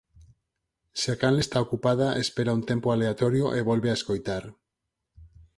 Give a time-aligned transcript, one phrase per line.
[0.99, 4.43] Se a canle está ocupada espera un tempo aleatorio e volve a escoitar.